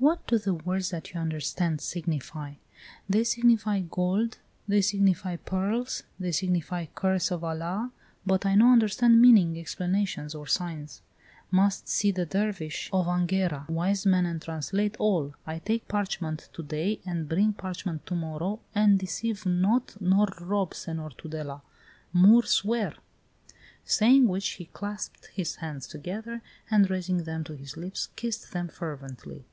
"What 0.00 0.24
do 0.28 0.38
the 0.38 0.54
words 0.54 0.90
that 0.90 1.12
you 1.12 1.18
understand 1.18 1.80
signify?" 1.80 2.52
"They 3.10 3.24
signify 3.24 3.80
GOLD, 3.80 4.38
they 4.68 4.80
signify 4.80 5.34
PEARLS, 5.38 6.04
they 6.20 6.30
signify 6.30 6.86
CURSE 6.94 7.32
OF 7.32 7.42
ALA. 7.42 7.90
But 8.24 8.46
I 8.46 8.54
no 8.54 8.70
understand 8.70 9.20
meaning, 9.20 9.58
explanations, 9.58 10.36
or 10.36 10.46
signs. 10.46 11.02
Must 11.50 11.88
see 11.88 12.12
the 12.12 12.26
Dervish 12.26 12.88
of 12.92 13.06
Anghera 13.06 13.68
wise 13.68 14.06
man 14.06 14.24
and 14.24 14.40
translate 14.40 14.96
all. 15.00 15.34
I 15.44 15.58
take 15.58 15.88
parchment 15.88 16.48
to 16.52 16.62
day 16.62 17.00
and 17.04 17.28
bring 17.28 17.52
parchment 17.52 18.06
to 18.06 18.14
morrow, 18.14 18.60
and 18.76 19.00
deceive 19.00 19.46
not 19.46 20.00
nor 20.00 20.26
rob 20.40 20.74
Senor 20.74 21.10
Tudela. 21.10 21.62
Moor 22.12 22.44
swear." 22.44 22.94
Saying 23.84 24.28
which 24.28 24.46
he 24.50 24.66
clasped 24.66 25.26
his 25.34 25.56
hands 25.56 25.88
together, 25.88 26.40
and, 26.70 26.88
raising 26.88 27.24
them 27.24 27.42
to 27.42 27.56
his 27.56 27.76
lips, 27.76 28.10
kissed 28.14 28.52
them 28.52 28.68
fervently. 28.68 29.44